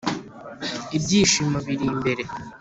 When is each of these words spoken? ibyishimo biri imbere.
ibyishimo 0.97 1.57
biri 1.65 1.83
imbere. 1.91 2.23